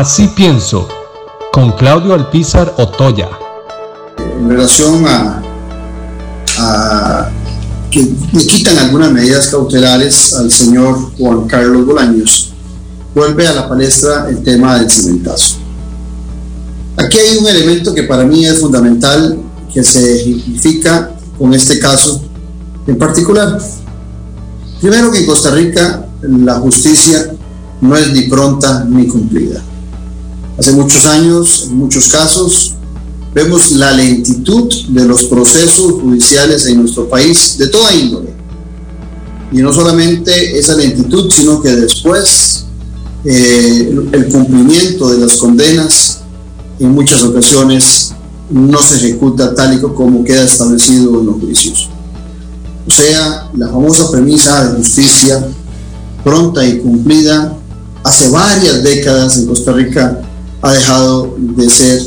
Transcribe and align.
Así 0.00 0.28
pienso, 0.28 0.88
con 1.52 1.72
Claudio 1.72 2.14
Alpizar 2.14 2.72
Otoya. 2.78 3.28
En 4.16 4.48
relación 4.48 5.04
a, 5.06 5.42
que 7.90 8.10
le 8.32 8.46
quitan 8.46 8.78
algunas 8.78 9.12
medidas 9.12 9.48
cautelares 9.48 10.32
al 10.32 10.50
señor 10.50 10.96
Juan 11.18 11.46
Carlos 11.46 11.84
Bolaños, 11.84 12.50
vuelve 13.14 13.46
a 13.46 13.52
la 13.52 13.68
palestra 13.68 14.26
el 14.30 14.42
tema 14.42 14.78
del 14.78 14.90
cimentazo. 14.90 15.56
Aquí 16.96 17.18
hay 17.18 17.36
un 17.36 17.46
elemento 17.46 17.92
que 17.92 18.04
para 18.04 18.24
mí 18.24 18.46
es 18.46 18.58
fundamental 18.58 19.38
que 19.70 19.84
se 19.84 20.22
ejemplifica 20.22 21.10
con 21.38 21.52
este 21.52 21.78
caso 21.78 22.22
en 22.86 22.96
particular. 22.96 23.58
Primero 24.80 25.12
que 25.12 25.18
en 25.18 25.26
Costa 25.26 25.50
Rica 25.50 26.06
la 26.22 26.54
justicia 26.54 27.34
no 27.82 27.94
es 27.96 28.10
ni 28.14 28.22
pronta 28.22 28.86
ni 28.88 29.06
cumplida. 29.06 29.62
Hace 30.60 30.72
muchos 30.72 31.06
años, 31.06 31.68
en 31.70 31.78
muchos 31.78 32.08
casos, 32.08 32.74
vemos 33.34 33.72
la 33.72 33.92
lentitud 33.92 34.70
de 34.90 35.06
los 35.06 35.24
procesos 35.24 35.92
judiciales 35.92 36.66
en 36.66 36.80
nuestro 36.82 37.08
país 37.08 37.56
de 37.56 37.68
toda 37.68 37.94
índole. 37.94 38.28
Y 39.52 39.62
no 39.62 39.72
solamente 39.72 40.58
esa 40.58 40.74
lentitud, 40.74 41.32
sino 41.32 41.62
que 41.62 41.70
después 41.70 42.66
eh, 43.24 43.90
el 44.12 44.28
cumplimiento 44.28 45.08
de 45.08 45.24
las 45.24 45.38
condenas 45.38 46.20
en 46.78 46.90
muchas 46.90 47.22
ocasiones 47.22 48.12
no 48.50 48.82
se 48.82 48.96
ejecuta 48.96 49.54
tal 49.54 49.78
y 49.78 49.80
como 49.80 50.22
queda 50.24 50.42
establecido 50.42 51.20
en 51.20 51.26
los 51.26 51.36
juicios. 51.36 51.88
O 52.86 52.90
sea, 52.90 53.48
la 53.56 53.68
famosa 53.68 54.10
premisa 54.10 54.68
de 54.68 54.76
justicia 54.76 55.42
pronta 56.22 56.62
y 56.66 56.80
cumplida 56.80 57.56
hace 58.04 58.28
varias 58.28 58.82
décadas 58.82 59.38
en 59.38 59.46
Costa 59.46 59.72
Rica 59.72 60.26
ha 60.62 60.72
dejado 60.72 61.34
de 61.38 61.70
ser 61.70 62.02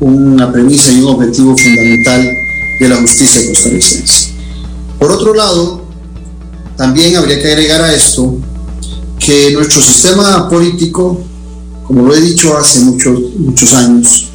una 0.00 0.52
premisa 0.52 0.92
y 0.92 1.00
un 1.00 1.14
objetivo 1.14 1.56
fundamental 1.56 2.28
de 2.80 2.88
la 2.88 2.96
justicia 2.96 3.46
costarricense. 3.46 4.32
Por 4.98 5.12
otro 5.12 5.34
lado, 5.34 5.84
también 6.76 7.16
habría 7.16 7.40
que 7.40 7.52
agregar 7.52 7.80
a 7.82 7.94
esto 7.94 8.36
que 9.18 9.52
nuestro 9.52 9.80
sistema 9.80 10.48
político, 10.48 11.20
como 11.86 12.02
lo 12.06 12.14
he 12.14 12.20
dicho 12.20 12.56
hace 12.56 12.80
muchos, 12.80 13.18
muchos 13.36 13.72
años, 13.74 14.28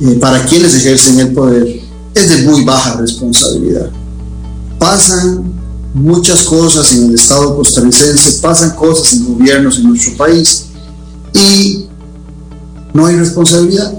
eh, 0.00 0.18
para 0.20 0.44
quienes 0.44 0.74
ejercen 0.74 1.18
el 1.20 1.32
poder, 1.32 1.80
es 2.14 2.28
de 2.28 2.42
muy 2.48 2.64
baja 2.64 2.96
responsabilidad. 3.00 3.90
Pasan 4.78 5.52
muchas 5.94 6.42
cosas 6.42 6.92
en 6.92 7.08
el 7.08 7.14
Estado 7.14 7.56
costarricense, 7.56 8.40
pasan 8.40 8.74
cosas 8.74 9.14
en 9.14 9.24
gobiernos 9.24 9.78
en 9.78 9.88
nuestro 9.88 10.16
país 10.16 10.66
y 11.32 11.86
no 12.94 13.06
hay 13.06 13.16
responsabilidad. 13.16 13.92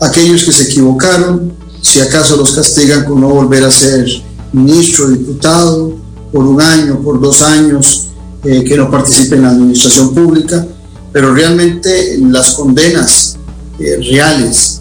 Aquellos 0.00 0.44
que 0.44 0.52
se 0.52 0.64
equivocaron, 0.64 1.52
si 1.80 2.00
acaso 2.00 2.36
los 2.36 2.52
castigan 2.52 3.04
con 3.04 3.20
no 3.20 3.28
volver 3.28 3.64
a 3.64 3.70
ser 3.70 4.06
ministro, 4.52 5.08
diputado, 5.08 5.94
por 6.32 6.44
un 6.44 6.60
año, 6.60 7.00
por 7.00 7.20
dos 7.20 7.40
años, 7.42 8.08
eh, 8.44 8.64
que 8.64 8.76
no 8.76 8.90
participen 8.90 9.38
en 9.38 9.44
la 9.44 9.50
administración 9.50 10.12
pública, 10.12 10.66
pero 11.12 11.34
realmente 11.34 12.18
las 12.28 12.52
condenas 12.54 13.36
eh, 13.78 13.96
reales, 14.10 14.80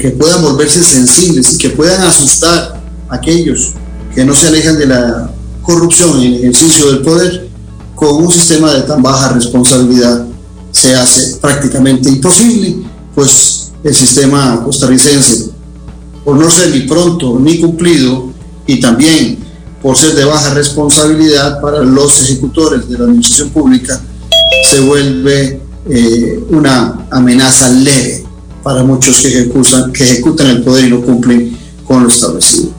que, 0.00 0.10
puedan 0.10 0.42
volverse 0.42 0.82
sensibles 0.82 1.54
y 1.54 1.58
que 1.58 1.70
puedan 1.70 2.02
asustar 2.02 2.80
a 3.08 3.14
aquellos 3.14 3.72
que 4.14 4.24
no 4.24 4.34
se 4.34 4.46
alejan 4.46 4.78
de 4.78 4.86
la 4.86 5.30
corrupción 5.62 6.20
y 6.20 6.26
el 6.26 6.34
ejercicio 6.36 6.86
del 6.86 7.02
poder, 7.02 7.48
con 7.94 8.24
un 8.24 8.30
sistema 8.30 8.72
de 8.72 8.82
tan 8.82 9.02
baja 9.02 9.32
responsabilidad 9.32 10.26
se 10.82 10.96
hace 10.96 11.36
prácticamente 11.36 12.08
imposible, 12.08 12.76
pues 13.14 13.70
el 13.84 13.94
sistema 13.94 14.62
costarricense, 14.64 15.50
por 16.24 16.36
no 16.36 16.50
ser 16.50 16.70
ni 16.70 16.80
pronto 16.80 17.38
ni 17.38 17.60
cumplido, 17.60 18.32
y 18.66 18.80
también 18.80 19.38
por 19.80 19.96
ser 19.96 20.14
de 20.16 20.24
baja 20.24 20.54
responsabilidad 20.54 21.60
para 21.60 21.82
los 21.82 22.20
ejecutores 22.22 22.88
de 22.88 22.98
la 22.98 23.04
administración 23.04 23.50
pública, 23.50 24.00
se 24.68 24.80
vuelve 24.80 25.60
eh, 25.88 26.44
una 26.50 27.06
amenaza 27.10 27.68
leve 27.68 28.24
para 28.64 28.82
muchos 28.82 29.20
que 29.20 29.28
ejecutan, 29.28 30.46
el 30.48 30.62
poder 30.64 30.86
y 30.86 30.90
no 30.90 31.00
cumplen 31.02 31.56
con 31.86 32.02
lo 32.02 32.08
establecido. 32.08 32.70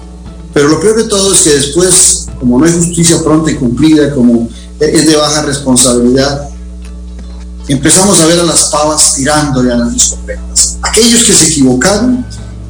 Pero 0.54 0.68
lo 0.68 0.80
peor 0.82 0.98
de 0.98 1.06
todo 1.06 1.34
es 1.34 1.42
que 1.42 1.52
después, 1.52 2.28
como 2.40 2.60
no 2.60 2.66
hay 2.66 2.74
justicia 2.74 3.22
pronta 3.24 3.50
y 3.50 3.56
cumplida, 3.56 4.14
como 4.14 4.50
es 4.80 5.06
de 5.06 5.16
baja 5.16 5.44
responsabilidad, 5.44 6.53
empezamos 7.68 8.20
a 8.20 8.26
ver 8.26 8.40
a 8.40 8.44
las 8.44 8.66
pavas 8.66 9.16
tirándole 9.16 9.72
a 9.72 9.78
las 9.78 9.94
escopetas. 9.96 10.78
Aquellos 10.82 11.24
que 11.24 11.34
se 11.34 11.48
equivocaron 11.48 12.26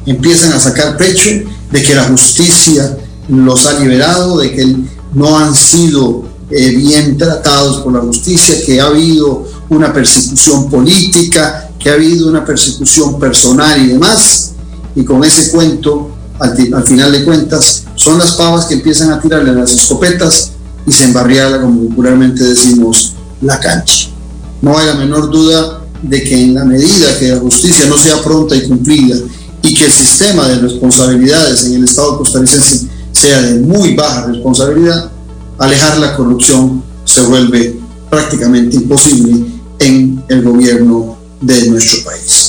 empiezan 0.06 0.52
a 0.52 0.60
sacar 0.60 0.96
pecho 0.96 1.30
de 1.70 1.82
que 1.82 1.94
la 1.94 2.04
justicia 2.04 2.98
los 3.28 3.66
ha 3.66 3.78
liberado, 3.80 4.38
de 4.38 4.52
que 4.52 4.76
no 5.14 5.38
han 5.38 5.54
sido 5.54 6.24
eh, 6.50 6.76
bien 6.76 7.16
tratados 7.16 7.78
por 7.78 7.92
la 7.92 8.00
justicia, 8.00 8.54
que 8.64 8.80
ha 8.80 8.86
habido 8.86 9.48
una 9.70 9.92
persecución 9.92 10.68
política, 10.68 11.70
que 11.78 11.90
ha 11.90 11.94
habido 11.94 12.28
una 12.28 12.44
persecución 12.44 13.18
personal 13.18 13.82
y 13.82 13.88
demás. 13.88 14.52
Y 14.94 15.04
con 15.04 15.24
ese 15.24 15.50
cuento, 15.50 16.10
al, 16.38 16.56
al 16.74 16.84
final 16.84 17.12
de 17.12 17.24
cuentas, 17.24 17.84
son 17.94 18.18
las 18.18 18.32
pavas 18.32 18.66
que 18.66 18.74
empiezan 18.74 19.10
a 19.10 19.20
tirarle 19.20 19.50
a 19.50 19.54
las 19.54 19.72
escopetas 19.72 20.52
y 20.86 20.92
se 20.92 21.04
embarriala, 21.04 21.60
como 21.60 21.88
popularmente 21.88 22.44
decimos, 22.44 23.14
la 23.40 23.58
cancha. 23.58 24.13
No 24.62 24.78
hay 24.78 24.86
la 24.86 24.94
menor 24.94 25.30
duda 25.30 25.84
de 26.02 26.22
que 26.22 26.42
en 26.42 26.54
la 26.54 26.64
medida 26.64 27.18
que 27.18 27.28
la 27.28 27.38
justicia 27.38 27.86
no 27.86 27.96
sea 27.96 28.22
pronta 28.22 28.54
y 28.54 28.68
cumplida 28.68 29.16
y 29.62 29.74
que 29.74 29.84
el 29.86 29.92
sistema 29.92 30.46
de 30.48 30.56
responsabilidades 30.56 31.64
en 31.64 31.74
el 31.74 31.84
Estado 31.84 32.18
costarricense 32.18 32.86
sea 33.12 33.40
de 33.40 33.60
muy 33.60 33.94
baja 33.94 34.26
responsabilidad, 34.26 35.10
alejar 35.58 35.98
la 35.98 36.16
corrupción 36.16 36.82
se 37.04 37.22
vuelve 37.22 37.78
prácticamente 38.10 38.76
imposible 38.76 39.46
en 39.78 40.22
el 40.28 40.42
gobierno 40.42 41.16
de 41.40 41.70
nuestro 41.70 42.04
país. 42.04 42.43